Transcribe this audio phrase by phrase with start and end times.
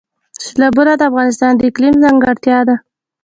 [0.43, 2.75] سیلابونه د افغانستان د اقلیم ځانګړتیا ده.